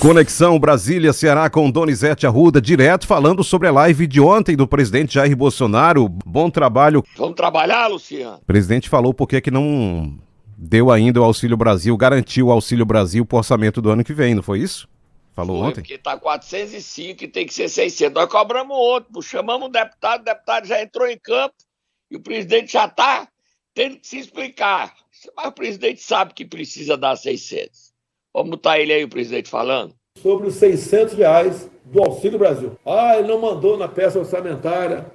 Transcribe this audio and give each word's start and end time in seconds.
Conexão 0.00 0.60
Brasília-Ceará 0.60 1.50
com 1.50 1.68
Donizete 1.68 2.24
Arruda, 2.24 2.60
direto 2.60 3.04
falando 3.04 3.42
sobre 3.42 3.66
a 3.66 3.72
live 3.72 4.06
de 4.06 4.20
ontem 4.20 4.54
do 4.54 4.64
presidente 4.64 5.14
Jair 5.14 5.36
Bolsonaro. 5.36 6.08
Bom 6.08 6.48
trabalho. 6.48 7.02
Vamos 7.16 7.34
trabalhar, 7.34 7.88
Luciano? 7.88 8.36
O 8.36 8.44
presidente 8.44 8.88
falou 8.88 9.12
por 9.12 9.26
que 9.26 9.50
não 9.50 10.16
deu 10.56 10.92
ainda 10.92 11.20
o 11.20 11.24
Auxílio 11.24 11.56
Brasil, 11.56 11.96
garantiu 11.96 12.46
o 12.46 12.52
Auxílio 12.52 12.86
Brasil 12.86 13.26
para 13.26 13.34
o 13.34 13.38
orçamento 13.38 13.82
do 13.82 13.90
ano 13.90 14.04
que 14.04 14.14
vem, 14.14 14.36
não 14.36 14.42
foi 14.42 14.60
isso? 14.60 14.88
Falou 15.34 15.58
foi, 15.58 15.68
ontem? 15.68 15.80
Porque 15.80 15.98
tá 15.98 16.16
405 16.16 17.24
e 17.24 17.26
tem 17.26 17.44
que 17.44 17.52
ser 17.52 17.68
600. 17.68 18.14
Nós 18.14 18.30
cobramos 18.30 18.76
outro, 18.76 19.20
chamamos 19.20 19.66
um 19.66 19.70
deputado, 19.70 20.20
o 20.20 20.24
deputado 20.24 20.64
já 20.64 20.80
entrou 20.80 21.08
em 21.08 21.18
campo 21.18 21.56
e 22.08 22.16
o 22.16 22.20
presidente 22.20 22.72
já 22.72 22.86
tá 22.86 23.26
tendo 23.74 23.96
que 23.96 24.06
se 24.06 24.20
explicar. 24.20 24.94
Mas 25.36 25.46
o 25.46 25.52
presidente 25.52 26.00
sabe 26.00 26.34
que 26.34 26.44
precisa 26.44 26.96
dar 26.96 27.16
600. 27.16 27.87
Vamos 28.38 28.50
botar 28.50 28.78
ele 28.78 28.92
aí, 28.92 29.02
o 29.02 29.08
presidente, 29.08 29.50
falando. 29.50 29.92
Sobre 30.16 30.46
os 30.46 30.54
600 30.54 31.14
reais 31.14 31.68
do 31.84 32.00
Auxílio 32.00 32.38
Brasil. 32.38 32.70
Ah, 32.86 33.18
ele 33.18 33.26
não 33.26 33.40
mandou 33.40 33.76
na 33.76 33.88
peça 33.88 34.16
orçamentária 34.16 35.06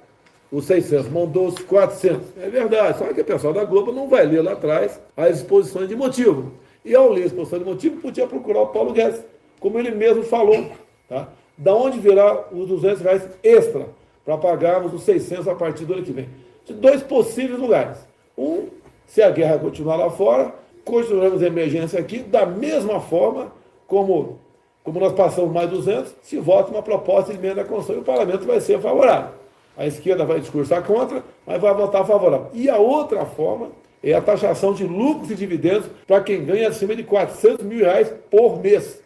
os 0.52 0.66
600, 0.66 1.08
mandou 1.08 1.46
os 1.46 1.58
400. 1.58 2.20
É 2.36 2.50
verdade, 2.50 2.98
só 2.98 3.06
que 3.14 3.22
o 3.22 3.24
pessoal 3.24 3.54
da 3.54 3.64
Globo 3.64 3.92
não 3.92 4.10
vai 4.10 4.26
ler 4.26 4.42
lá 4.42 4.52
atrás 4.52 5.00
as 5.16 5.38
exposições 5.38 5.88
de 5.88 5.96
motivo. 5.96 6.52
E 6.84 6.94
ao 6.94 7.10
ler 7.10 7.22
a 7.22 7.26
exposição 7.26 7.58
de 7.58 7.64
motivo, 7.64 7.96
podia 8.02 8.26
procurar 8.26 8.60
o 8.60 8.66
Paulo 8.66 8.92
Guedes, 8.92 9.24
como 9.58 9.78
ele 9.78 9.92
mesmo 9.92 10.22
falou. 10.22 10.70
Tá? 11.08 11.26
Da 11.56 11.74
onde 11.74 11.98
virá 11.98 12.44
os 12.52 12.68
200 12.68 13.00
reais 13.00 13.26
extra 13.42 13.88
para 14.22 14.36
pagarmos 14.36 14.92
os 14.92 15.02
600 15.02 15.48
a 15.48 15.54
partir 15.54 15.86
do 15.86 15.94
ano 15.94 16.02
que 16.02 16.12
vem? 16.12 16.28
De 16.66 16.74
dois 16.74 17.02
possíveis 17.02 17.58
lugares. 17.58 18.06
Um, 18.36 18.68
se 19.06 19.22
a 19.22 19.30
guerra 19.30 19.58
continuar 19.58 19.96
lá 19.96 20.10
fora, 20.10 20.62
continuamos 20.84 21.42
a 21.42 21.46
emergência 21.46 21.98
aqui, 21.98 22.18
da 22.18 22.44
mesma 22.46 23.00
forma 23.00 23.52
como, 23.86 24.38
como 24.82 25.00
nós 25.00 25.12
passamos 25.12 25.52
mais 25.52 25.68
200, 25.70 26.14
se 26.22 26.38
vota 26.38 26.70
uma 26.70 26.82
proposta 26.82 27.32
de 27.32 27.38
emenda 27.38 27.62
à 27.62 27.64
Constituição 27.64 27.96
e 27.96 28.00
o 28.00 28.04
parlamento 28.04 28.46
vai 28.46 28.60
ser 28.60 28.80
favorável. 28.80 29.30
A 29.76 29.86
esquerda 29.86 30.24
vai 30.24 30.40
discursar 30.40 30.82
contra, 30.84 31.22
mas 31.46 31.60
vai 31.60 31.74
votar 31.74 32.06
favorável. 32.06 32.48
E 32.52 32.70
a 32.70 32.76
outra 32.76 33.24
forma 33.24 33.70
é 34.02 34.12
a 34.12 34.20
taxação 34.20 34.72
de 34.72 34.84
lucros 34.84 35.30
e 35.30 35.34
dividendos 35.34 35.86
para 36.06 36.20
quem 36.20 36.44
ganha 36.44 36.68
acima 36.68 36.94
de 36.94 37.02
400 37.02 37.64
mil 37.64 37.80
reais 37.80 38.12
por 38.30 38.60
mês. 38.60 39.02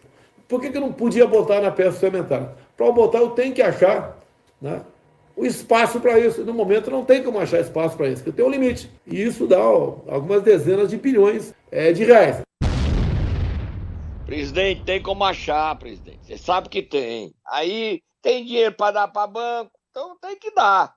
Por 0.47 0.61
que, 0.61 0.71
que 0.71 0.77
eu 0.77 0.81
não 0.81 0.93
podia 0.93 1.27
botar 1.27 1.61
na 1.61 1.71
peça 1.71 1.93
suplementar? 1.93 2.55
Para 2.77 2.91
botar, 2.91 3.19
eu 3.19 3.31
tenho 3.31 3.55
que 3.55 3.63
achar 3.63 4.19
né, 4.61 4.81
o 5.39 5.47
espaço 5.47 6.01
para 6.01 6.19
isso. 6.19 6.45
No 6.45 6.53
momento 6.53 6.91
não 6.91 7.05
tem 7.05 7.23
como 7.23 7.39
achar 7.39 7.61
espaço 7.61 7.97
para 7.97 8.09
isso, 8.09 8.25
porque 8.25 8.37
tem 8.37 8.45
um 8.45 8.51
limite. 8.51 8.91
E 9.07 9.23
isso 9.23 9.47
dá 9.47 9.61
ó, 9.61 10.01
algumas 10.09 10.43
dezenas 10.43 10.91
de 10.91 10.97
bilhões 10.97 11.55
é, 11.71 11.93
de 11.93 12.05
reais. 12.05 12.43
Presidente, 14.27 14.83
tem 14.83 15.01
como 15.01 15.25
achar, 15.25 15.79
presidente. 15.79 16.27
Você 16.27 16.37
sabe 16.37 16.69
que 16.69 16.83
tem. 16.83 17.33
Aí 17.47 18.03
tem 18.21 18.45
dinheiro 18.45 18.75
para 18.75 18.93
dar 18.93 19.09
para 19.09 19.29
banco, 19.29 19.71
então 19.91 20.19
tem 20.21 20.37
que 20.37 20.51
dar. 20.51 20.93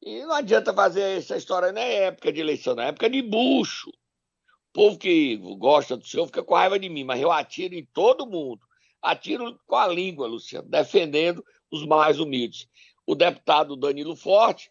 E 0.00 0.24
não 0.24 0.34
adianta 0.34 0.72
fazer 0.72 1.18
essa 1.18 1.36
história 1.36 1.70
na 1.70 1.80
época 1.80 2.32
de 2.32 2.40
eleição, 2.40 2.74
na 2.74 2.86
época 2.86 3.10
de 3.10 3.20
bucho. 3.20 3.90
O 3.90 4.72
povo 4.72 4.98
que 4.98 5.36
gosta 5.58 5.98
do 5.98 6.06
senhor 6.06 6.26
fica 6.26 6.42
com 6.42 6.54
raiva 6.54 6.78
de 6.78 6.88
mim, 6.88 7.04
mas 7.04 7.20
eu 7.20 7.30
atiro 7.30 7.74
em 7.74 7.86
todo 7.92 8.26
mundo. 8.26 8.60
Atiro 9.02 9.60
com 9.66 9.76
a 9.76 9.86
língua, 9.86 10.26
Luciano, 10.26 10.68
defendendo 10.68 11.44
os 11.70 11.86
mais 11.86 12.18
humildes 12.18 12.66
o 13.06 13.14
deputado 13.14 13.76
Danilo 13.76 14.16
Forte 14.16 14.70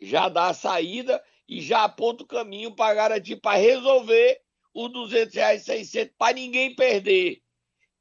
já 0.00 0.28
dá 0.28 0.48
a 0.48 0.54
saída 0.54 1.22
e 1.48 1.60
já 1.60 1.84
aponta 1.84 2.24
o 2.24 2.26
caminho 2.26 2.74
para 2.74 2.94
garantir, 2.94 3.36
para 3.36 3.58
resolver 3.58 4.40
os 4.74 4.92
200 4.92 5.34
reais 5.34 5.64
600 5.64 6.14
para 6.18 6.34
ninguém 6.34 6.74
perder. 6.74 7.40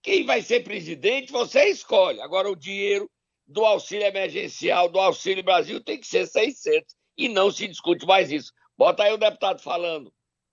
Quem 0.02 0.26
vai 0.26 0.42
ser 0.42 0.64
presidente, 0.64 1.32
você 1.32 1.66
escolhe. 1.66 2.20
Agora, 2.22 2.50
o 2.50 2.56
dinheiro 2.56 3.10
do 3.48 3.64
auxílio 3.64 4.06
emergencial, 4.06 4.90
do 4.90 5.00
Auxílio 5.00 5.44
Brasil, 5.44 5.82
tem 5.82 6.00
que 6.00 6.08
ser 6.08 6.26
600. 6.26 6.94
E 7.18 7.30
não 7.30 7.52
se 7.52 7.68
discute 7.68 8.06
mais 8.06 8.32
isso. 8.32 8.52
Bota 8.78 9.04
aí 9.04 9.14
o 9.14 9.18
deputado 9.18 9.62
falando. 9.62 10.12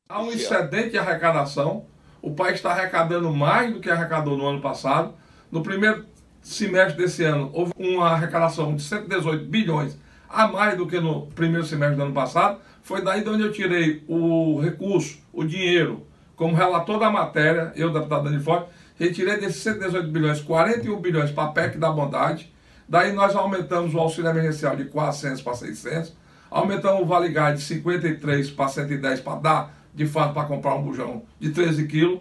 Há 0.08 0.22
um 0.22 0.30
excedente 0.30 0.90
de 0.90 0.98
arrecadação. 0.98 1.88
O 2.20 2.34
país 2.34 2.56
está 2.56 2.72
arrecadando 2.72 3.32
mais 3.32 3.72
do 3.72 3.80
que 3.80 3.90
arrecadou 3.90 4.36
no 4.36 4.46
ano 4.46 4.60
passado. 4.60 5.18
No 5.50 5.62
primeiro 5.62 6.06
semestre 6.42 6.96
desse 6.96 7.24
ano 7.24 7.50
houve 7.52 7.72
uma 7.78 8.10
arrecadação 8.10 8.74
de 8.74 8.82
118 8.82 9.44
bilhões 9.46 9.96
a 10.28 10.46
mais 10.46 10.76
do 10.76 10.86
que 10.86 11.00
no 11.00 11.26
primeiro 11.26 11.66
semestre 11.66 11.96
do 11.96 12.02
ano 12.02 12.14
passado. 12.14 12.58
Foi 12.82 13.02
daí 13.02 13.22
de 13.22 13.28
onde 13.28 13.42
eu 13.42 13.52
tirei 13.52 14.02
o 14.08 14.60
recurso, 14.60 15.18
o 15.32 15.44
dinheiro, 15.44 16.06
como 16.36 16.54
relator 16.54 16.98
da 16.98 17.10
matéria, 17.10 17.72
eu, 17.76 17.92
deputado 17.92 18.24
Dani 18.24 18.42
Forte, 18.42 18.70
retirei 18.98 19.38
desses 19.38 19.62
118 19.62 20.08
bilhões, 20.08 20.40
41 20.40 20.98
bilhões 21.00 21.30
para 21.30 21.44
a 21.44 21.52
PEC 21.52 21.76
da 21.76 21.90
bondade. 21.90 22.50
Daí 22.88 23.12
nós 23.12 23.36
aumentamos 23.36 23.94
o 23.94 23.98
auxílio 23.98 24.30
emergencial 24.30 24.74
de 24.74 24.84
400 24.86 25.42
para 25.42 25.54
600, 25.54 26.16
aumentamos 26.50 27.02
o 27.02 27.04
Vale 27.04 27.28
Gás 27.28 27.58
de 27.58 27.64
53 27.64 28.50
para 28.50 28.68
110 28.68 29.20
para 29.20 29.38
dar, 29.38 29.74
de 29.94 30.06
fato, 30.06 30.32
para 30.32 30.44
comprar 30.44 30.74
um 30.74 30.82
bujão 30.82 31.22
de 31.38 31.50
13 31.50 31.86
quilos. 31.86 32.20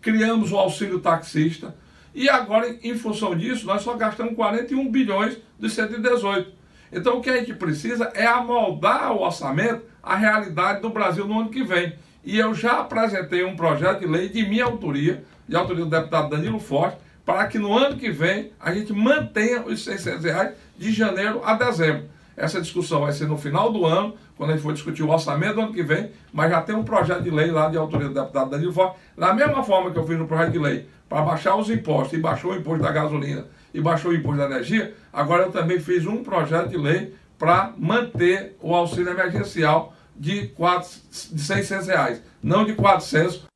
Criamos 0.00 0.50
o 0.50 0.56
auxílio 0.56 1.00
taxista, 1.00 1.74
e 2.14 2.28
agora, 2.28 2.76
em 2.82 2.96
função 2.96 3.36
disso, 3.36 3.66
nós 3.66 3.82
só 3.82 3.94
gastamos 3.94 4.34
41 4.34 4.90
bilhões 4.90 5.38
dos 5.58 5.72
118. 5.74 6.52
Então, 6.92 7.18
o 7.18 7.20
que 7.20 7.30
a 7.30 7.36
gente 7.36 7.54
precisa 7.54 8.10
é 8.14 8.26
amoldar 8.26 9.12
o 9.12 9.22
orçamento 9.22 9.82
à 10.02 10.16
realidade 10.16 10.80
do 10.80 10.90
Brasil 10.90 11.26
no 11.26 11.40
ano 11.40 11.50
que 11.50 11.62
vem. 11.62 11.94
E 12.24 12.38
eu 12.38 12.54
já 12.54 12.80
apresentei 12.80 13.44
um 13.44 13.56
projeto 13.56 14.00
de 14.00 14.06
lei 14.06 14.28
de 14.28 14.46
minha 14.46 14.64
autoria, 14.64 15.24
de 15.46 15.56
autoria 15.56 15.84
do 15.84 15.90
deputado 15.90 16.30
Danilo 16.30 16.58
Forte, 16.58 16.98
para 17.24 17.46
que 17.46 17.58
no 17.58 17.76
ano 17.76 17.96
que 17.96 18.10
vem 18.10 18.52
a 18.58 18.72
gente 18.72 18.92
mantenha 18.92 19.62
os 19.62 19.84
600 19.84 20.24
reais 20.24 20.54
de 20.78 20.90
janeiro 20.92 21.42
a 21.44 21.54
dezembro. 21.54 22.08
Essa 22.38 22.60
discussão 22.60 23.00
vai 23.00 23.12
ser 23.12 23.26
no 23.26 23.36
final 23.36 23.72
do 23.72 23.84
ano, 23.84 24.14
quando 24.36 24.50
a 24.50 24.52
gente 24.52 24.62
for 24.62 24.72
discutir 24.72 25.02
o 25.02 25.10
orçamento 25.10 25.56
do 25.56 25.60
ano 25.62 25.72
que 25.72 25.82
vem, 25.82 26.12
mas 26.32 26.48
já 26.52 26.62
tem 26.62 26.76
um 26.76 26.84
projeto 26.84 27.20
de 27.20 27.30
lei 27.30 27.50
lá 27.50 27.68
de 27.68 27.76
autoria 27.76 28.06
do 28.06 28.14
deputado 28.14 28.50
Danilo 28.50 28.72
Forte, 28.72 28.96
da 29.16 29.34
mesma 29.34 29.64
forma 29.64 29.90
que 29.90 29.98
eu 29.98 30.06
fiz 30.06 30.16
no 30.16 30.28
projeto 30.28 30.52
de 30.52 30.58
lei 30.60 30.86
para 31.08 31.20
baixar 31.22 31.56
os 31.56 31.68
impostos, 31.68 32.16
e 32.16 32.22
baixou 32.22 32.52
o 32.52 32.56
imposto 32.56 32.84
da 32.84 32.92
gasolina 32.92 33.46
e 33.74 33.80
baixou 33.80 34.12
o 34.12 34.14
imposto 34.14 34.38
da 34.38 34.44
energia, 34.44 34.94
agora 35.12 35.44
eu 35.44 35.50
também 35.50 35.80
fiz 35.80 36.06
um 36.06 36.22
projeto 36.22 36.68
de 36.68 36.76
lei 36.76 37.12
para 37.36 37.72
manter 37.76 38.56
o 38.62 38.72
auxílio 38.72 39.10
emergencial 39.10 39.92
de, 40.16 40.46
4, 40.48 40.90
de 41.32 41.42
600 41.42 41.86
reais, 41.88 42.22
não 42.40 42.64
de 42.64 42.74
400. 42.74 43.46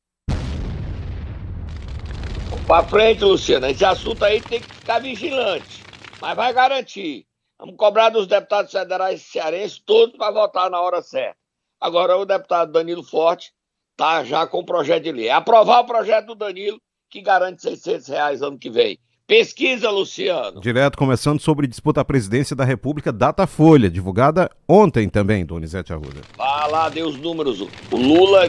Para 2.67 2.83
frente, 2.83 3.23
Luciano, 3.23 3.65
esse 3.67 3.85
assunto 3.85 4.25
aí 4.25 4.41
tem 4.41 4.59
que 4.59 4.75
ficar 4.75 4.99
vigilante, 4.99 5.83
mas 6.21 6.35
vai 6.35 6.53
garantir. 6.53 7.25
Vamos 7.63 7.77
cobrar 7.77 8.09
dos 8.09 8.27
deputados 8.27 8.73
federais 8.73 9.21
cearenses 9.21 9.79
todos 9.79 10.17
para 10.17 10.33
votar 10.33 10.69
na 10.69 10.81
hora 10.81 11.01
certa. 11.01 11.37
Agora 11.79 12.17
o 12.17 12.25
deputado 12.25 12.73
Danilo 12.73 13.03
Forte 13.03 13.53
está 13.91 14.21
já 14.25 14.45
com 14.45 14.59
o 14.59 14.65
projeto 14.65 15.03
de 15.03 15.13
lei. 15.13 15.29
Aprovar 15.29 15.79
o 15.79 15.85
projeto 15.85 16.25
do 16.25 16.35
Danilo 16.35 16.77
que 17.09 17.21
garante 17.21 17.61
600 17.61 18.07
reais 18.09 18.41
ano 18.41 18.59
que 18.59 18.69
vem. 18.69 18.99
Pesquisa, 19.25 19.89
Luciano. 19.89 20.59
Direto 20.59 20.97
começando 20.97 21.39
sobre 21.39 21.65
disputa 21.65 22.01
à 22.01 22.05
presidência 22.05 22.53
da 22.53 22.65
República, 22.65 23.13
Datafolha, 23.13 23.89
divulgada 23.89 24.51
ontem 24.67 25.07
também, 25.07 25.45
Donizete 25.45 25.93
Arruda. 25.93 26.19
Lá, 26.37 26.89
dê 26.89 27.01
os 27.01 27.15
números. 27.15 27.61
O 27.61 27.95
Lula, 27.95 28.41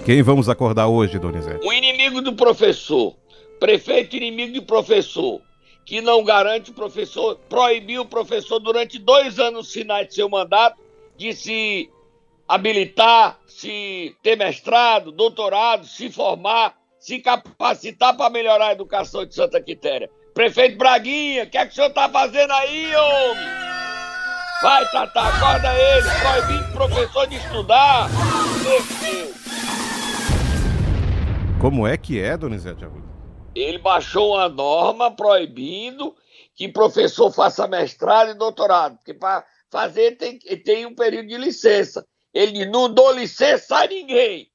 Quem 0.04 0.22
vamos 0.22 0.48
acordar 0.48 0.86
hoje, 0.86 1.18
Donizete? 1.18 1.66
O 1.66 1.72
inimigo 1.72 2.20
do 2.20 2.34
professor. 2.34 3.16
Prefeito 3.58 4.16
inimigo 4.16 4.52
de 4.52 4.60
professor. 4.60 5.40
Que 5.84 6.00
não 6.00 6.22
garante 6.22 6.70
o 6.70 6.74
professor, 6.74 7.36
proibiu 7.48 8.02
o 8.02 8.06
professor 8.06 8.58
durante 8.58 8.98
dois 8.98 9.38
anos 9.38 9.72
finais 9.72 10.08
de 10.08 10.14
seu 10.14 10.28
mandato 10.28 10.78
de 11.16 11.32
se 11.32 11.88
habilitar, 12.48 13.38
se 13.46 14.16
ter 14.22 14.36
mestrado, 14.36 15.10
doutorado, 15.10 15.86
se 15.86 16.10
formar, 16.10 16.74
se 16.98 17.18
capacitar 17.18 18.16
para 18.16 18.30
melhorar 18.30 18.68
a 18.68 18.72
educação 18.72 19.24
de 19.26 19.34
Santa 19.34 19.60
Quitéria. 19.60 20.10
Prefeito 20.34 20.76
Braguinha, 20.76 21.44
o 21.44 21.50
que 21.50 21.56
é 21.56 21.64
que 21.64 21.72
o 21.72 21.74
senhor 21.74 21.88
está 21.88 22.08
fazendo 22.08 22.52
aí, 22.52 22.94
homem? 22.94 23.46
Vai, 24.62 24.90
Tata, 24.90 25.20
acorda 25.20 25.74
ele, 25.74 26.08
proibindo 26.20 26.68
o 26.68 26.72
professor 26.72 27.26
de 27.26 27.36
estudar. 27.36 28.08
Como 31.60 31.86
é 31.86 31.96
que 31.96 32.20
é, 32.20 32.36
Donizete 32.36 32.84
Arruda? 32.84 33.06
Ele 33.54 33.78
baixou 33.78 34.34
uma 34.34 34.48
norma 34.48 35.10
proibindo 35.10 36.14
que 36.54 36.68
professor 36.68 37.30
faça 37.32 37.66
mestrado 37.66 38.30
e 38.30 38.34
doutorado, 38.34 38.96
porque 38.96 39.14
para 39.14 39.44
fazer 39.70 40.16
tem, 40.16 40.38
tem 40.38 40.86
um 40.86 40.94
período 40.94 41.28
de 41.28 41.36
licença. 41.36 42.06
Ele 42.36 42.66
não 42.66 42.92
dou 42.92 43.12
licença 43.12 43.78
a 43.78 43.86
ninguém. 43.86 44.50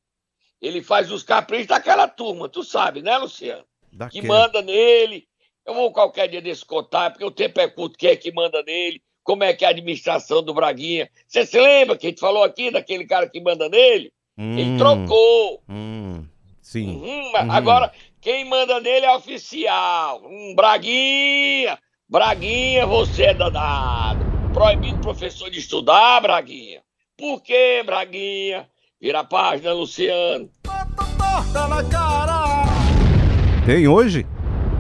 Ele 0.62 0.84
faz 0.84 1.12
os 1.12 1.24
caprichos 1.24 1.66
daquela 1.66 2.08
turma, 2.08 2.48
tu 2.48 2.64
sabe, 2.64 3.02
né, 3.02 3.18
Luciano? 3.18 3.66
Daquele. 3.92 4.22
Que 4.22 4.28
manda 4.28 4.62
nele. 4.62 5.28
Eu 5.66 5.74
vou 5.74 5.92
qualquer 5.92 6.28
dia 6.28 6.44
desse 6.44 6.64
contar, 6.64 7.10
porque 7.10 7.26
o 7.26 7.32
tempo 7.32 7.60
é 7.60 7.68
curto, 7.68 7.98
quem 7.98 8.12
é 8.12 8.16
que 8.16 8.32
manda 8.32 8.62
nele, 8.62 9.02
como 9.24 9.44
é 9.44 9.52
que 9.52 9.66
é 9.66 9.68
a 9.68 9.72
administração 9.72 10.44
do 10.44 10.54
Braguinha. 10.54 11.10
Você 11.28 11.44
se 11.44 11.60
lembra 11.60 11.98
que 11.98 12.06
a 12.06 12.10
gente 12.12 12.20
falou 12.20 12.44
aqui 12.44 12.70
daquele 12.70 13.04
cara 13.08 13.28
que 13.28 13.42
manda 13.42 13.68
nele? 13.68 14.14
Hum, 14.38 14.60
Ele 14.60 14.78
trocou. 14.78 15.64
Hum, 15.68 16.24
sim. 16.62 16.88
Uhum, 16.88 17.32
mas 17.32 17.50
Agora, 17.50 17.92
quem 18.22 18.46
manda 18.46 18.80
nele 18.80 19.08
é 19.08 19.16
oficial. 19.16 20.22
Um 20.24 20.54
Braguinha. 20.54 21.80
Braguinha, 22.08 22.86
você 22.86 23.24
é 23.24 23.34
danado. 23.34 24.24
Proibido 24.54 24.98
o 24.98 25.02
professor 25.02 25.50
de 25.50 25.58
estudar, 25.58 26.22
Braguinha. 26.22 26.81
Por 27.22 27.40
quê, 27.44 27.84
Braguinha? 27.86 28.68
Vira 29.00 29.20
a 29.20 29.24
página, 29.24 29.72
Luciano. 29.74 30.50
Tem 33.64 33.88
hoje? 33.88 34.26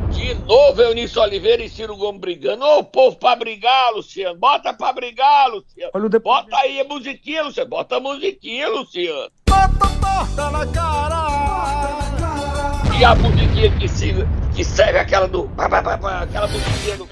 De 0.09 0.33
novo, 0.33 0.81
Eunício 0.81 1.21
Oliveira 1.21 1.63
e 1.63 1.69
Ciro 1.69 1.95
Gomes 1.95 2.19
brigando. 2.19 2.65
Ô, 2.65 2.83
povo 2.83 3.15
pra 3.15 3.35
brigar, 3.35 3.93
Luciano. 3.93 4.39
Bota 4.39 4.73
pra 4.73 4.91
brigar, 4.91 5.49
Luciano. 5.49 5.91
Olha 5.93 6.05
o 6.07 6.09
depoimento. 6.09 6.49
Bota 6.49 6.63
aí 6.63 6.79
a 6.79 6.83
musiquinha, 6.83 7.43
Luciano. 7.43 7.69
Bota 7.69 7.97
a 7.97 7.99
musiquinha, 7.99 8.69
Luciano. 8.69 9.31
E 12.99 13.05
a 13.05 13.13
musiquinha 13.13 13.77
que, 13.77 13.87
se, 13.87 14.15
que 14.55 14.63
serve 14.65 14.97
aquela 14.97 15.27
do. 15.27 15.47
Aquela 15.59 16.47
musiquinha 16.47 16.97
do. 16.97 17.07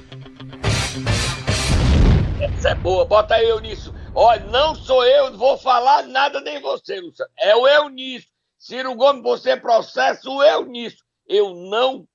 Essa 2.42 2.70
é 2.70 2.75
boa. 2.75 3.06
Bota 3.06 3.36
aí, 3.36 3.48
Eunício. 3.48 3.99
Olha, 4.14 4.44
não 4.46 4.76
sou 4.76 5.06
eu, 5.06 5.32
não 5.32 5.38
vou 5.38 5.58
falar 5.58 6.04
nada 6.04 6.42
nem 6.42 6.62
você, 6.62 7.00
Luciano. 7.00 7.32
É 7.38 7.56
o 7.56 7.68
Eunício. 7.68 8.30
Ciro 8.58 8.94
Gomes, 8.96 9.24
você 9.24 9.56
processa 9.56 10.30
o 10.30 10.44
Eunício. 10.44 11.00
Eu 11.28 11.54
não 11.54 12.06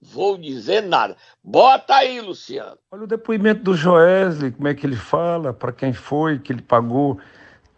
vou 0.00 0.36
dizer 0.36 0.82
nada. 0.82 1.16
Bota 1.42 1.96
aí, 1.96 2.20
Luciano. 2.20 2.78
Olha 2.92 3.04
o 3.04 3.06
depoimento 3.06 3.62
do 3.62 3.74
Joesley, 3.74 4.52
como 4.52 4.68
é 4.68 4.74
que 4.74 4.86
ele 4.86 4.96
fala, 4.96 5.52
para 5.52 5.72
quem 5.72 5.92
foi 5.92 6.38
que 6.38 6.52
ele 6.52 6.62
pagou 6.62 7.18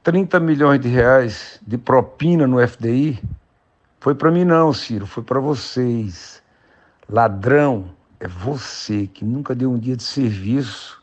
30 0.02 0.38
milhões 0.40 0.80
de 0.80 0.88
reais 0.88 1.60
de 1.66 1.78
propina 1.78 2.46
no 2.46 2.66
FDI. 2.66 3.22
Foi 4.00 4.14
para 4.14 4.30
mim 4.30 4.44
não, 4.44 4.72
Ciro, 4.72 5.06
foi 5.06 5.22
para 5.22 5.40
vocês. 5.40 6.42
Ladrão 7.08 7.94
é 8.20 8.28
você 8.28 9.06
que 9.06 9.24
nunca 9.24 9.54
deu 9.54 9.70
um 9.70 9.78
dia 9.78 9.96
de 9.96 10.02
serviço, 10.02 10.95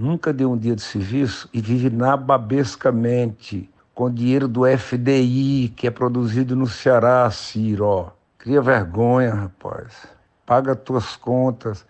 nunca 0.00 0.32
deu 0.32 0.50
um 0.50 0.56
dia 0.56 0.74
de 0.74 0.80
serviço 0.80 1.48
e 1.52 1.60
vive 1.60 1.90
nababescamente 1.90 3.68
com 3.94 4.10
dinheiro 4.10 4.48
do 4.48 4.62
FDI 4.66 5.72
que 5.76 5.86
é 5.86 5.90
produzido 5.90 6.56
no 6.56 6.66
Ceará, 6.66 7.30
Ciro. 7.30 8.10
Cria 8.38 8.62
vergonha, 8.62 9.34
rapaz. 9.34 10.06
Paga 10.46 10.74
tuas 10.74 11.16
contas. 11.16 11.84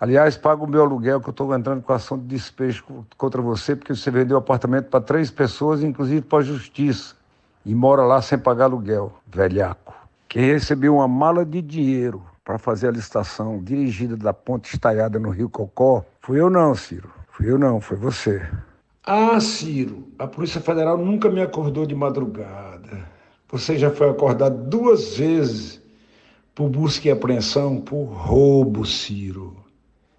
Aliás, 0.00 0.36
paga 0.36 0.62
o 0.62 0.66
meu 0.66 0.80
aluguel, 0.82 1.20
que 1.20 1.28
eu 1.28 1.32
estou 1.32 1.54
entrando 1.54 1.82
com 1.82 1.92
ação 1.92 2.16
de 2.16 2.24
despejo 2.24 2.84
contra 3.18 3.42
você, 3.42 3.74
porque 3.74 3.94
você 3.94 4.10
vendeu 4.10 4.38
apartamento 4.38 4.88
para 4.88 5.00
três 5.00 5.30
pessoas, 5.30 5.82
inclusive 5.82 6.22
para 6.22 6.38
a 6.38 6.42
justiça, 6.42 7.16
e 7.66 7.74
mora 7.74 8.02
lá 8.02 8.22
sem 8.22 8.38
pagar 8.38 8.64
aluguel, 8.64 9.12
velhaco. 9.26 9.92
Quem 10.28 10.44
recebeu 10.52 10.94
uma 10.94 11.08
mala 11.08 11.44
de 11.44 11.60
dinheiro 11.60 12.22
para 12.42 12.56
fazer 12.56 12.88
a 12.88 12.92
licitação 12.92 13.62
dirigida 13.62 14.16
da 14.16 14.32
ponte 14.32 14.72
estaiada 14.72 15.18
no 15.18 15.28
Rio 15.28 15.50
Cocó, 15.50 16.04
fui 16.20 16.40
eu 16.40 16.48
não, 16.48 16.74
Ciro. 16.74 17.19
Fui 17.40 17.50
eu 17.50 17.58
não, 17.58 17.80
foi 17.80 17.96
você. 17.96 18.46
Ah, 19.02 19.40
Ciro, 19.40 20.06
a 20.18 20.26
Polícia 20.26 20.60
Federal 20.60 20.98
nunca 20.98 21.30
me 21.30 21.40
acordou 21.40 21.86
de 21.86 21.94
madrugada. 21.94 23.08
Você 23.50 23.78
já 23.78 23.90
foi 23.90 24.10
acordado 24.10 24.68
duas 24.68 25.16
vezes 25.16 25.80
por 26.54 26.68
busca 26.68 27.08
e 27.08 27.10
apreensão 27.10 27.80
por 27.80 28.04
roubo, 28.04 28.84
Ciro. 28.84 29.56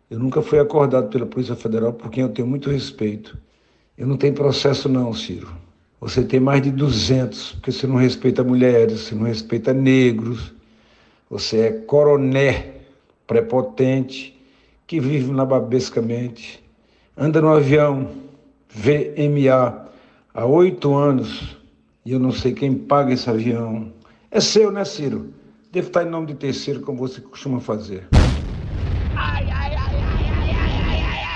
Eu 0.09 0.17
nunca 0.17 0.41
fui 0.41 0.57
acordado 0.57 1.09
pela 1.09 1.27
Polícia 1.27 1.55
Federal 1.55 1.93
por 1.93 2.09
quem 2.09 2.23
eu 2.23 2.29
tenho 2.29 2.47
muito 2.47 2.71
respeito. 2.71 3.37
Eu 3.95 4.07
não 4.07 4.17
tenho 4.17 4.33
processo 4.33 4.89
não, 4.89 5.13
Ciro. 5.13 5.55
Você 5.99 6.23
tem 6.23 6.39
mais 6.39 6.63
de 6.63 6.71
200, 6.71 7.51
porque 7.51 7.71
você 7.71 7.85
não 7.85 7.97
respeita 7.97 8.43
mulheres, 8.43 9.01
você 9.01 9.13
não 9.13 9.25
respeita 9.25 9.71
negros. 9.71 10.51
Você 11.29 11.59
é 11.59 11.71
coroné 11.71 12.77
prepotente 13.27 14.35
que 14.87 14.99
vive 14.99 15.31
nababescamente. 15.31 16.61
Anda 17.17 17.41
no 17.41 17.49
avião 17.49 18.09
VMA 18.69 19.87
há 20.33 20.45
oito 20.45 20.95
anos 20.95 21.57
e 22.05 22.13
eu 22.13 22.19
não 22.19 22.31
sei 22.31 22.53
quem 22.53 22.73
paga 22.73 23.13
esse 23.13 23.29
avião. 23.29 23.91
É 24.31 24.39
seu, 24.39 24.71
né, 24.71 24.85
Ciro? 24.85 25.33
Deve 25.71 25.87
estar 25.87 26.03
em 26.03 26.09
nome 26.09 26.27
de 26.27 26.35
terceiro, 26.35 26.79
como 26.81 26.97
você 26.97 27.19
costuma 27.19 27.59
fazer. 27.59 28.07
Ai, 28.13 29.45
ai, 29.51 29.75
ai, 29.75 29.75
ai, 29.75 30.25
ai, 30.29 30.51
ai, 30.51 30.71
ai, 30.71 31.03
ai, 31.03 31.35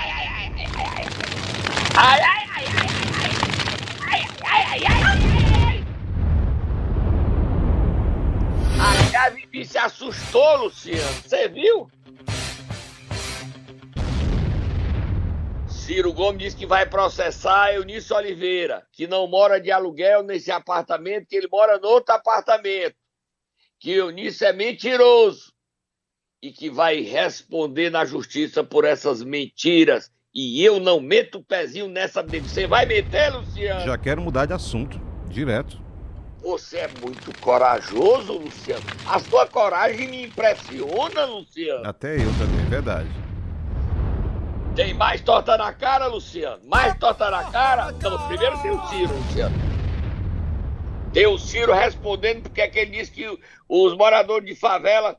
ai, 4.44 4.84
ai, 4.84 5.06
ai, 9.16 9.64
se 9.64 9.78
assustou, 9.78 10.64
Luciano. 10.64 11.02
Você 11.22 11.48
viu? 11.48 11.88
Ciro 15.86 16.12
Gomes 16.12 16.42
disse 16.42 16.56
que 16.56 16.66
vai 16.66 16.84
processar 16.84 17.72
Eunício 17.72 18.16
Oliveira, 18.16 18.84
que 18.92 19.06
não 19.06 19.24
mora 19.28 19.60
de 19.60 19.70
aluguel 19.70 20.24
nesse 20.24 20.50
apartamento, 20.50 21.28
que 21.28 21.36
ele 21.36 21.46
mora 21.46 21.78
no 21.78 21.86
outro 21.86 22.12
apartamento. 22.12 22.96
Que 23.78 23.92
Eunício 23.92 24.44
é 24.48 24.52
mentiroso. 24.52 25.54
e 26.42 26.50
que 26.52 26.68
vai 26.68 27.00
responder 27.00 27.88
na 27.90 28.04
justiça 28.04 28.62
por 28.62 28.84
essas 28.84 29.22
mentiras. 29.22 30.10
E 30.34 30.62
eu 30.62 30.78
não 30.78 31.00
meto 31.00 31.38
o 31.38 31.44
pezinho 31.44 31.88
nessa. 31.88 32.22
Você 32.22 32.66
vai 32.66 32.84
meter, 32.84 33.32
Luciano? 33.32 33.84
Já 33.86 33.96
quero 33.96 34.20
mudar 34.20 34.46
de 34.46 34.52
assunto, 34.52 35.00
direto. 35.28 35.80
Você 36.42 36.78
é 36.78 36.88
muito 37.00 37.36
corajoso, 37.40 38.34
Luciano. 38.34 38.84
A 39.06 39.18
sua 39.18 39.46
coragem 39.46 40.08
me 40.08 40.24
impressiona, 40.24 41.24
Luciano. 41.24 41.86
Até 41.86 42.16
eu 42.16 42.30
também, 42.38 42.66
é 42.66 42.70
verdade. 42.70 43.25
Tem 44.76 44.92
mais 44.92 45.22
torta 45.22 45.56
na 45.56 45.72
cara, 45.72 46.06
Luciano? 46.06 46.62
Mais 46.66 46.96
torta 46.98 47.30
na 47.30 47.50
cara? 47.50 47.92
Não, 47.92 48.28
primeiro 48.28 48.60
tem 48.60 48.70
o 48.70 48.86
Ciro, 48.88 49.16
Luciano. 49.16 49.56
Tem 51.14 51.26
o 51.26 51.38
Ciro 51.38 51.72
respondendo 51.72 52.42
porque 52.42 52.60
é 52.60 52.68
que 52.68 52.78
ele 52.78 52.90
disse 52.90 53.10
que 53.10 53.26
os 53.68 53.96
moradores 53.96 54.46
de 54.46 54.54
favela 54.54 55.16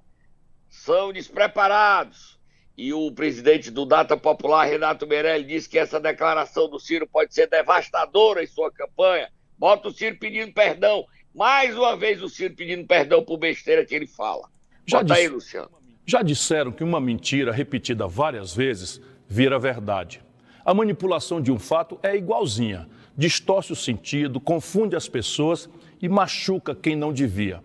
são 0.69 1.11
despreparados. 1.11 2.37
E 2.77 2.93
o 2.93 3.11
presidente 3.11 3.71
do 3.71 3.83
Data 3.83 4.15
Popular, 4.15 4.65
Renato 4.65 5.07
Meirelli, 5.07 5.43
disse 5.43 5.67
que 5.67 5.79
essa 5.79 5.99
declaração 5.99 6.69
do 6.69 6.79
Ciro 6.79 7.07
pode 7.07 7.33
ser 7.33 7.49
devastadora 7.49 8.43
em 8.43 8.47
sua 8.47 8.71
campanha. 8.71 9.29
Bota 9.57 9.87
o 9.87 9.91
Ciro 9.91 10.17
pedindo 10.19 10.53
perdão. 10.53 11.03
Mais 11.33 11.75
uma 11.75 11.97
vez 11.97 12.21
o 12.21 12.29
Ciro 12.29 12.53
pedindo 12.55 12.85
perdão 12.85 13.23
por 13.25 13.37
besteira 13.39 13.83
que 13.83 13.95
ele 13.95 14.05
fala. 14.05 14.47
Já 14.85 14.99
Bota 15.01 15.15
aí, 15.15 15.21
disse- 15.23 15.33
Luciano. 15.33 15.71
Já 16.05 16.21
disseram 16.21 16.71
que 16.71 16.83
uma 16.83 17.01
mentira 17.01 17.51
repetida 17.51 18.07
várias 18.07 18.55
vezes 18.55 19.01
vira 19.27 19.59
verdade. 19.59 20.21
A 20.65 20.73
manipulação 20.73 21.41
de 21.41 21.51
um 21.51 21.59
fato 21.59 21.99
é 22.03 22.15
igualzinha, 22.15 22.87
distorce 23.15 23.71
o 23.71 23.75
sentido, 23.75 24.39
confunde 24.39 24.95
as 24.95 25.07
pessoas 25.07 25.69
e 26.01 26.07
machuca 26.07 26.75
quem 26.75 26.95
não 26.95 27.11
devia. 27.11 27.63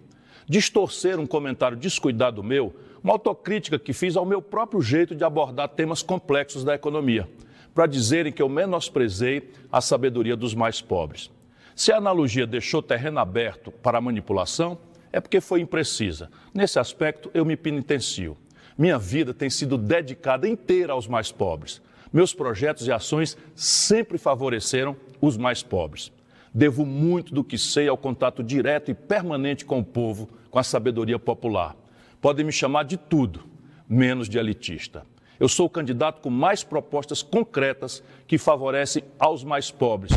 Distorcer 0.48 1.18
um 1.18 1.26
comentário 1.26 1.76
descuidado 1.76 2.42
meu, 2.42 2.74
uma 3.02 3.12
autocrítica 3.12 3.78
que 3.78 3.92
fiz 3.92 4.16
ao 4.16 4.24
meu 4.24 4.40
próprio 4.40 4.80
jeito 4.80 5.14
de 5.14 5.24
abordar 5.24 5.68
temas 5.68 6.02
complexos 6.02 6.64
da 6.64 6.74
economia, 6.74 7.28
para 7.74 7.86
dizerem 7.86 8.32
que 8.32 8.42
eu 8.42 8.48
menosprezei 8.48 9.50
a 9.70 9.80
sabedoria 9.80 10.36
dos 10.36 10.54
mais 10.54 10.80
pobres. 10.80 11.30
Se 11.74 11.90
a 11.90 11.96
analogia 11.96 12.46
deixou 12.46 12.82
terreno 12.82 13.18
aberto 13.18 13.70
para 13.70 14.00
manipulação, 14.00 14.78
é 15.12 15.20
porque 15.20 15.40
foi 15.40 15.60
imprecisa. 15.60 16.30
Nesse 16.54 16.78
aspecto, 16.78 17.30
eu 17.34 17.44
me 17.44 17.56
penitencio. 17.56 18.36
Minha 18.76 18.98
vida 18.98 19.34
tem 19.34 19.50
sido 19.50 19.76
dedicada 19.76 20.48
inteira 20.48 20.92
aos 20.92 21.06
mais 21.06 21.30
pobres. 21.30 21.82
Meus 22.12 22.34
projetos 22.34 22.86
e 22.86 22.92
ações 22.92 23.36
sempre 23.54 24.18
favoreceram 24.18 24.96
os 25.20 25.36
mais 25.36 25.62
pobres. 25.62 26.12
Devo 26.54 26.84
muito 26.84 27.34
do 27.34 27.42
que 27.42 27.56
sei 27.56 27.88
ao 27.88 27.96
contato 27.96 28.42
direto 28.42 28.90
e 28.90 28.94
permanente 28.94 29.64
com 29.64 29.78
o 29.78 29.84
povo, 29.84 30.28
com 30.50 30.58
a 30.58 30.62
sabedoria 30.62 31.18
popular. 31.18 31.74
Podem 32.20 32.44
me 32.44 32.52
chamar 32.52 32.84
de 32.84 32.96
tudo, 32.96 33.44
menos 33.88 34.28
de 34.28 34.38
elitista. 34.38 35.06
Eu 35.40 35.48
sou 35.48 35.66
o 35.66 35.70
candidato 35.70 36.20
com 36.20 36.30
mais 36.30 36.62
propostas 36.62 37.22
concretas 37.22 38.02
que 38.26 38.36
favorecem 38.38 39.02
aos 39.18 39.42
mais 39.42 39.70
pobres. 39.70 40.12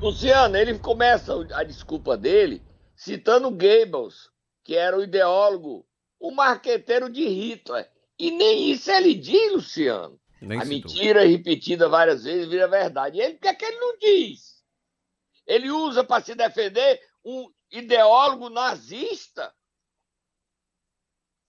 Luciano, 0.00 0.56
ele 0.56 0.78
começa 0.78 1.34
a 1.52 1.62
desculpa 1.62 2.16
dele 2.16 2.62
citando 2.96 3.50
Goebbels, 3.50 4.30
que 4.64 4.76
era 4.76 4.96
o 4.96 5.02
ideólogo, 5.02 5.84
o 6.22 6.30
marqueteiro 6.30 7.10
de 7.10 7.26
Hitler. 7.26 7.90
E 8.16 8.30
nem 8.30 8.70
isso 8.70 8.90
ele 8.92 9.12
diz, 9.12 9.52
Luciano. 9.52 10.20
Nem 10.40 10.60
a 10.60 10.64
mentira 10.64 11.26
repetida 11.26 11.88
várias 11.88 12.22
vezes 12.22 12.48
vira 12.48 12.68
verdade. 12.68 13.18
E 13.18 13.20
ele, 13.20 13.34
por 13.34 13.40
que, 13.40 13.48
é 13.48 13.54
que 13.54 13.64
ele 13.64 13.78
não 13.78 13.98
diz? 13.98 14.64
Ele 15.44 15.70
usa 15.70 16.04
para 16.04 16.22
se 16.22 16.34
defender 16.36 17.00
um 17.24 17.52
ideólogo 17.70 18.48
nazista. 18.48 19.52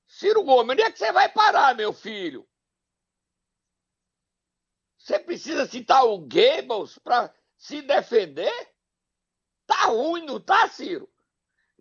Ciro 0.07 0.43
Gomes, 0.43 0.73
onde 0.73 0.81
é 0.81 0.91
que 0.91 0.97
você 0.97 1.11
vai 1.11 1.31
parar, 1.31 1.75
meu 1.75 1.93
filho? 1.93 2.47
Você 4.97 5.19
precisa 5.19 5.67
citar 5.67 6.03
o 6.05 6.17
Goebbels 6.17 6.97
para 6.97 7.31
se 7.57 7.81
defender? 7.83 8.73
Tá 9.67 9.85
ruim, 9.85 10.25
não 10.25 10.39
tá, 10.39 10.67
Ciro? 10.67 11.12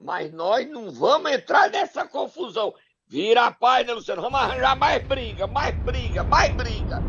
Mas 0.02 0.32
nós 0.32 0.68
não 0.68 0.90
vamos 0.90 1.30
entrar 1.30 1.71
nessa 1.71 2.04
confusão. 2.04 2.75
Vira 3.09 3.47
a 3.47 3.52
página, 3.52 3.94
Luciano. 3.94 4.21
Vamos 4.21 4.40
arranjar 4.40 4.76
mais 4.76 5.06
briga, 5.06 5.47
mais 5.47 5.76
briga, 5.78 6.25
mais 6.25 6.52
briga. 6.54 7.00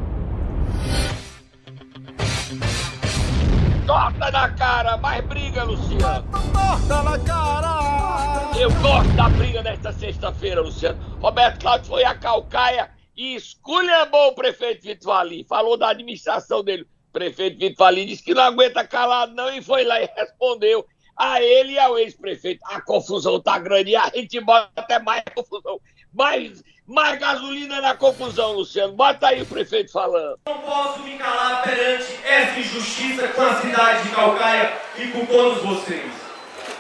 Torta 3.88 4.32
na 4.32 4.50
cara, 4.54 4.98
mais 4.98 5.26
briga, 5.26 5.64
Luciano. 5.64 6.28
Torta 6.32 7.04
na 7.04 7.20
cara! 7.20 8.52
Eu 8.60 8.70
gosto 8.82 9.12
da 9.14 9.28
briga 9.30 9.64
desta 9.64 9.92
sexta-feira, 9.92 10.62
Luciano. 10.62 11.02
Roberto 11.20 11.62
Cláudio 11.62 11.88
foi 11.88 12.04
a 12.04 12.14
Calcaia 12.14 12.92
e 13.18 13.36
esculhambou 13.36 14.28
o 14.28 14.36
prefeito 14.36 14.84
Vitor 14.84 15.14
Valim. 15.14 15.44
Falou 15.46 15.76
da 15.76 15.90
administração 15.90 16.64
dele. 16.64 16.84
O 16.84 17.12
prefeito 17.12 17.58
Vitor 17.58 17.88
Valim 17.88 18.06
disse 18.06 18.24
que 18.24 18.36
não 18.36 18.44
aguenta 18.44 18.86
calado, 18.86 19.34
não, 19.34 19.50
e 19.50 19.64
foi 19.64 19.84
lá 19.84 20.00
e 20.00 20.10
respondeu 20.16 20.86
a 21.16 21.42
ele 21.42 21.74
e 21.74 21.80
ao 21.80 21.98
ex-prefeito. 21.98 22.62
A 22.66 22.82
confusão 22.82 23.40
tá 23.40 23.58
grande 23.60 23.92
e 23.92 23.96
a 23.96 24.10
gente 24.14 24.40
bota 24.40 24.70
até 24.76 25.00
mais 25.00 25.24
confusão. 25.36 25.80
Mais, 26.14 26.64
mais 26.86 27.20
gasolina 27.20 27.82
na 27.82 27.96
confusão, 27.96 28.54
Luciano. 28.54 28.94
Bota 28.94 29.28
aí 29.28 29.42
o 29.42 29.46
prefeito 29.46 29.92
falando. 29.92 30.40
Não 30.46 30.60
posso 30.60 31.00
me 31.00 31.18
calar 31.18 31.64
perante 31.64 32.20
essa 32.24 32.60
injustiça 32.60 33.28
com 33.30 33.42
a 33.42 33.56
cidade 33.62 34.04
de 34.04 34.10
Calcaia 34.10 34.74
e 34.98 35.08
com 35.08 35.26
todos 35.26 35.64
vocês. 35.64 36.12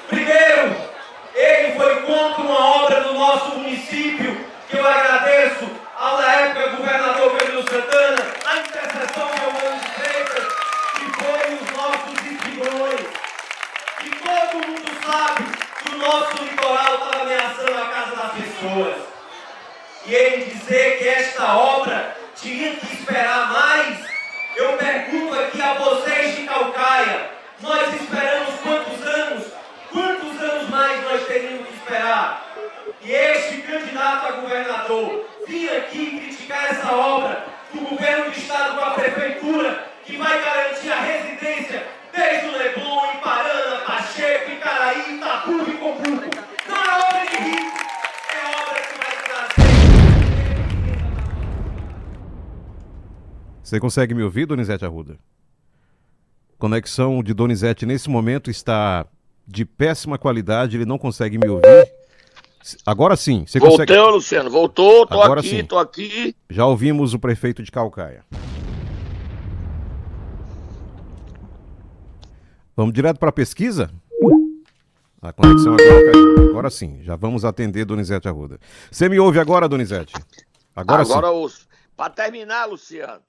Primeiro, 0.08 0.75
ele 1.34 1.74
foi 1.75 2.02
contra 2.04 2.42
uma 2.42 2.84
obra 2.84 3.02
do 3.02 3.13
nosso 3.13 3.58
município, 3.58 4.46
que 4.70 4.78
eu 4.78 4.86
agradeço 4.86 5.68
ao 5.98 6.18
na 6.18 6.34
época 6.34 6.75
governador 6.75 7.38
Pedro 7.38 7.63
Santana, 7.63 8.24
a 8.46 8.58
intercessão 8.60 9.28
de 9.32 9.40
Romano 9.40 9.80
de 9.80 9.90
Freitas, 9.90 10.46
que 10.96 11.06
foi 11.24 11.54
os 11.56 11.72
nossos 11.72 12.25
espigões. 12.32 13.08
E 14.04 14.10
todo 14.10 14.68
mundo 14.68 14.84
sabe 15.05 15.43
que 15.83 15.95
o 15.95 15.98
nosso 15.98 16.43
litoral 16.43 16.95
estava 16.95 17.22
ameaçando 17.22 17.77
a 17.77 17.86
casa 17.88 18.15
das 18.15 18.31
pessoas. 18.31 18.95
E 20.05 20.13
ele 20.13 20.45
dizer 20.45 20.98
que 20.98 21.07
esta 21.07 21.55
obra 21.55 22.15
tinha 22.36 22.75
que 22.75 22.93
esperar 22.93 23.51
mais, 23.51 24.00
eu 24.55 24.74
pergunto 24.77 25.39
aqui 25.39 25.62
a 25.62 25.74
vocês 25.74 26.36
de 26.36 26.43
Calcaia, 26.43 27.29
nós 27.62 27.93
esperamos 27.93 28.60
quantos 28.62 29.07
anos? 29.07 29.45
Quantos 29.91 30.41
anos 30.41 30.69
mais 30.69 31.03
nós 31.03 31.25
teríamos 31.27 31.67
que 31.67 31.74
esperar? 31.74 32.45
E 33.01 33.12
este 33.12 33.62
candidato 33.62 34.27
a 34.27 34.31
governador 34.31 35.25
vinha 35.48 35.77
aqui 35.77 36.19
criticar 36.19 36.72
essa 36.72 36.91
obra 36.91 37.33
Você 53.74 53.80
consegue 53.80 54.13
me 54.13 54.22
ouvir, 54.22 54.46
Donizete 54.46 54.86
Arruda? 54.86 55.18
Conexão 56.60 57.24
de 57.24 57.34
Donizete 57.34 57.88
nesse 57.88 58.08
momento 58.08 58.51
está 58.51 59.03
de 59.48 59.65
péssima 59.65 60.15
qualidade, 60.15 60.77
ele 60.77 60.86
não 60.86 61.00
consegue 61.00 61.39
me 61.39 61.50
ouvir. 61.50 61.92
Agora 62.86 63.15
sim, 63.15 63.46
você 63.48 63.60
consegue. 63.60 63.92
Luciano. 63.98 64.48
Voltou, 64.51 65.08
tô 65.08 65.20
Agora 65.20 65.39
aqui, 65.39 65.50
sim. 65.50 65.65
tô 65.65 65.80
aqui. 65.80 66.36
Já 66.51 66.68
ouvimos 66.68 67.15
o 67.15 67.20
prefeito 67.20 67.63
de 67.63 67.72
Calcaia. 67.72 68.24
Vamos 72.75 72.94
direto 72.94 73.18
para 73.18 73.30
a 73.30 73.34
pesquisa? 73.34 73.89
A 75.20 75.34
conexão 75.34 75.74
agora 75.74 76.12
caiu. 76.12 76.50
Agora 76.51 76.70
sim, 76.70 77.00
já 77.01 77.15
vamos 77.15 77.44
atender 77.44 77.86
Donizete 77.86 78.27
Arruda. 78.27 78.60
Você 78.92 79.10
me 79.10 79.20
ouve 79.20 79.39
agora, 79.39 79.68
Donizete? 79.68 80.13
Agora, 80.75 81.01
Agora, 81.01 81.27
sim. 81.30 81.44
os... 81.44 81.68
para 81.98 82.12
terminar, 82.12 82.65
Luciano, 82.68 83.20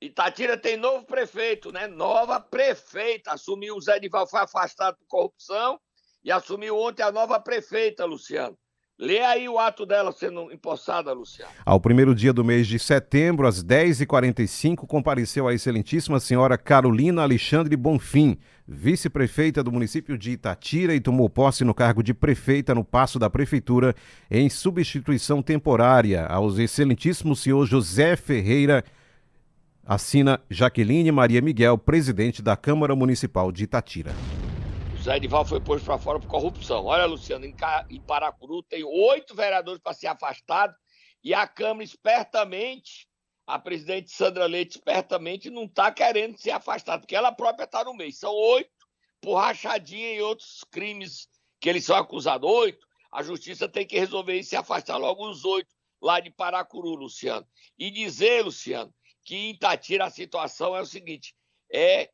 Itatira 0.00 0.58
tem 0.58 0.76
novo 0.76 1.06
prefeito, 1.06 1.72
né? 1.72 1.86
Nova 1.86 2.38
prefeita. 2.38 3.32
Assumiu 3.32 3.76
o 3.76 3.80
Zé 3.80 3.98
Dival, 3.98 4.28
foi 4.28 4.40
afastado 4.40 4.96
por 4.98 5.06
corrupção 5.08 5.80
e 6.22 6.30
assumiu 6.30 6.76
ontem 6.76 7.02
a 7.02 7.12
nova 7.12 7.40
prefeita, 7.40 8.04
Luciano. 8.04 8.56
Lê 8.98 9.20
aí 9.20 9.46
o 9.46 9.58
ato 9.58 9.84
dela 9.84 10.10
sendo 10.10 10.50
empossada, 10.50 11.12
Luciano. 11.12 11.52
Ao 11.66 11.78
primeiro 11.78 12.14
dia 12.14 12.32
do 12.32 12.42
mês 12.42 12.66
de 12.66 12.78
setembro, 12.78 13.46
às 13.46 13.62
10h45, 13.62 14.86
compareceu 14.86 15.46
a 15.46 15.52
excelentíssima 15.52 16.18
senhora 16.18 16.56
Carolina 16.56 17.22
Alexandre 17.22 17.76
Bonfim, 17.76 18.38
vice-prefeita 18.66 19.62
do 19.62 19.70
município 19.70 20.16
de 20.16 20.30
Itatira 20.30 20.94
e 20.94 21.00
tomou 21.00 21.28
posse 21.28 21.62
no 21.62 21.74
cargo 21.74 22.02
de 22.02 22.14
prefeita 22.14 22.74
no 22.74 22.82
Paço 22.82 23.18
da 23.18 23.28
Prefeitura, 23.28 23.94
em 24.30 24.48
substituição 24.48 25.42
temporária 25.42 26.24
aos 26.24 26.58
excelentíssimo 26.58 27.36
senhor 27.36 27.66
José 27.66 28.16
Ferreira, 28.16 28.82
assina 29.86 30.42
Jaqueline 30.50 31.12
Maria 31.12 31.40
Miguel, 31.40 31.78
presidente 31.78 32.42
da 32.42 32.56
Câmara 32.56 32.96
Municipal 32.96 33.52
de 33.52 33.64
Itatira. 33.64 34.12
Zé 35.00 35.16
Edival 35.16 35.44
foi 35.44 35.60
posto 35.60 35.84
para 35.84 35.98
fora 35.98 36.18
por 36.18 36.26
corrupção. 36.26 36.86
Olha, 36.86 37.06
Luciano, 37.06 37.44
em, 37.44 37.54
Paracuru 38.00 38.62
tem 38.64 38.82
oito 38.82 39.36
vereadores 39.36 39.80
para 39.80 39.94
ser 39.94 40.08
afastados 40.08 40.76
e 41.22 41.32
a 41.32 41.46
Câmara 41.46 41.84
espertamente, 41.84 43.06
a 43.46 43.58
presidente 43.58 44.10
Sandra 44.10 44.46
Leite 44.46 44.78
espertamente 44.78 45.48
não 45.48 45.64
está 45.64 45.92
querendo 45.92 46.36
ser 46.36 46.50
afastada, 46.50 47.00
porque 47.00 47.14
ela 47.14 47.30
própria 47.30 47.64
está 47.64 47.84
no 47.84 47.94
meio. 47.94 48.12
São 48.12 48.34
oito 48.34 48.70
por 49.20 49.36
rachadinha 49.36 50.14
e 50.14 50.20
outros 50.20 50.64
crimes 50.72 51.28
que 51.60 51.68
eles 51.68 51.84
são 51.84 51.96
acusados. 51.96 52.50
Oito. 52.50 52.84
A 53.12 53.22
justiça 53.22 53.68
tem 53.68 53.86
que 53.86 53.98
resolver 53.98 54.40
e 54.40 54.56
afastar 54.56 54.96
logo 54.96 55.28
os 55.30 55.44
oito 55.44 55.68
lá 56.02 56.18
de 56.18 56.30
Paracuru, 56.30 56.96
Luciano. 56.96 57.46
E 57.78 57.90
dizer, 57.90 58.44
Luciano, 58.44 58.92
que 59.26 59.34
em 59.34 59.50
Itatira 59.50 60.06
a 60.06 60.10
situação 60.10 60.74
é 60.74 60.80
o 60.80 60.86
seguinte: 60.86 61.34
é 61.70 62.08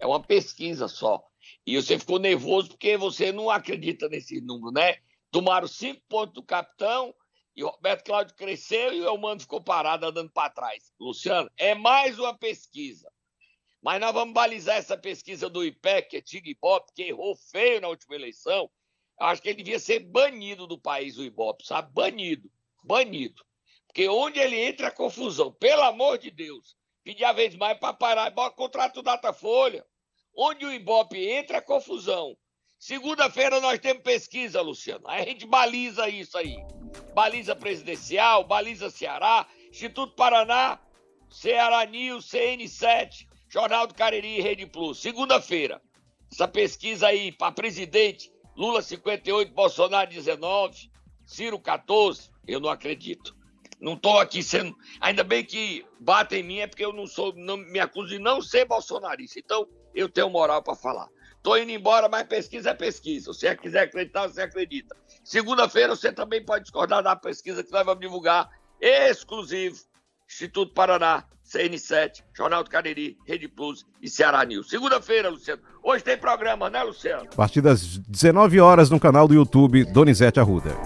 É 0.00 0.06
uma 0.06 0.18
pesquisa 0.18 0.88
só. 0.88 1.22
E 1.64 1.76
você 1.76 1.96
ficou 1.96 2.18
nervoso 2.18 2.70
porque 2.70 2.96
você 2.96 3.30
não 3.30 3.48
acredita 3.48 4.08
nesse 4.08 4.40
número, 4.40 4.72
né? 4.72 4.96
Tomaram 5.30 5.68
cinco 5.68 6.00
pontos 6.08 6.34
do 6.34 6.42
capitão 6.42 7.14
e 7.54 7.62
o 7.62 7.68
Roberto 7.68 8.04
Cláudio 8.04 8.34
cresceu 8.34 8.92
e 8.92 9.00
o 9.00 9.06
Elmano 9.06 9.40
ficou 9.40 9.62
parado 9.62 10.06
andando 10.06 10.32
para 10.32 10.50
trás. 10.50 10.90
Luciano, 10.98 11.48
é 11.56 11.76
mais 11.76 12.18
uma 12.18 12.36
pesquisa. 12.36 13.08
Mas 13.80 14.00
nós 14.00 14.12
vamos 14.12 14.34
balizar 14.34 14.76
essa 14.76 14.96
pesquisa 14.96 15.48
do 15.48 15.64
IPEC, 15.64 16.16
é 16.16 16.20
Tig 16.20 16.50
Ibope, 16.50 16.92
que 16.94 17.02
errou 17.04 17.36
feio 17.36 17.80
na 17.80 17.88
última 17.88 18.16
eleição. 18.16 18.70
Eu 19.20 19.26
acho 19.26 19.42
que 19.42 19.48
ele 19.48 19.62
devia 19.62 19.78
ser 19.78 20.00
banido 20.00 20.66
do 20.66 20.78
país, 20.78 21.16
o 21.16 21.24
Ibope, 21.24 21.66
sabe? 21.66 21.92
Banido. 21.92 22.50
Banido. 22.82 23.44
Porque 23.86 24.08
onde 24.08 24.38
ele 24.38 24.60
entra 24.60 24.88
é 24.88 24.90
confusão. 24.90 25.52
Pelo 25.52 25.82
amor 25.82 26.18
de 26.18 26.30
Deus 26.30 26.76
pedir 27.08 27.24
a 27.24 27.32
vez 27.32 27.54
mais 27.56 27.78
para 27.78 27.94
parar. 27.94 28.30
Bota 28.30 28.54
contrato 28.54 29.02
Datafolha. 29.02 29.84
Onde 30.36 30.66
o 30.66 30.72
Ibope 30.72 31.18
entra 31.18 31.56
é 31.56 31.60
confusão. 31.60 32.36
Segunda-feira 32.78 33.60
nós 33.60 33.78
temos 33.80 34.02
pesquisa, 34.02 34.60
Luciano. 34.60 35.08
Aí 35.08 35.22
a 35.22 35.24
gente 35.24 35.46
baliza 35.46 36.08
isso 36.08 36.38
aí. 36.38 36.56
Baliza 37.14 37.56
presidencial, 37.56 38.44
baliza 38.44 38.90
Ceará, 38.90 39.48
Instituto 39.70 40.14
Paraná, 40.14 40.78
Ceará 41.30 41.84
News, 41.84 42.30
CN7, 42.30 43.26
Jornal 43.48 43.86
do 43.86 43.94
Cariri 43.94 44.38
e 44.38 44.40
Rede 44.42 44.66
Plus. 44.66 45.00
Segunda-feira. 45.00 45.80
Essa 46.30 46.46
pesquisa 46.46 47.06
aí 47.06 47.32
para 47.32 47.52
presidente, 47.52 48.30
Lula 48.54 48.82
58, 48.82 49.52
Bolsonaro 49.52 50.10
19, 50.10 50.90
Ciro 51.24 51.58
14, 51.58 52.30
eu 52.46 52.60
não 52.60 52.68
acredito. 52.68 53.34
Não 53.80 53.94
estou 53.94 54.18
aqui 54.18 54.42
sendo. 54.42 54.76
Ainda 55.00 55.24
bem 55.24 55.44
que 55.44 55.86
batem 56.00 56.40
em 56.40 56.42
mim, 56.42 56.58
é 56.58 56.66
porque 56.66 56.84
eu 56.84 56.92
não 56.92 57.06
sou. 57.06 57.32
Não, 57.34 57.56
me 57.56 57.78
acuso 57.78 58.08
de 58.08 58.18
não 58.18 58.42
ser 58.42 58.64
bolsonarista. 58.64 59.38
Então, 59.38 59.66
eu 59.94 60.08
tenho 60.08 60.28
moral 60.28 60.62
para 60.62 60.74
falar. 60.74 61.08
Estou 61.36 61.56
indo 61.56 61.70
embora, 61.70 62.08
mas 62.08 62.26
pesquisa 62.26 62.70
é 62.70 62.74
pesquisa. 62.74 63.32
Se 63.32 63.40
você 63.40 63.56
quiser 63.56 63.82
acreditar, 63.82 64.26
você 64.26 64.42
acredita. 64.42 64.96
Segunda-feira 65.22 65.94
você 65.94 66.12
também 66.12 66.44
pode 66.44 66.64
discordar 66.64 67.02
da 67.02 67.14
pesquisa 67.14 67.62
que 67.62 67.70
nós 67.70 67.86
vamos 67.86 68.00
divulgar 68.00 68.50
exclusivo. 68.80 69.78
Instituto 70.26 70.74
Paraná, 70.74 71.24
CN7, 71.48 72.22
Jornal 72.36 72.62
do 72.62 72.70
Cariri, 72.70 73.16
Rede 73.26 73.48
Plus 73.48 73.86
e 74.02 74.08
Ceará 74.08 74.44
News. 74.44 74.68
Segunda-feira, 74.68 75.30
Luciano. 75.30 75.62
Hoje 75.82 76.04
tem 76.04 76.16
programa, 76.16 76.68
né, 76.68 76.82
Luciano? 76.82 77.28
A 77.32 77.36
partir 77.36 77.62
das 77.62 77.98
19 77.98 78.60
horas 78.60 78.90
no 78.90 79.00
canal 79.00 79.26
do 79.26 79.34
YouTube 79.34 79.84
Donizete 79.84 80.38
Arruda. 80.38 80.76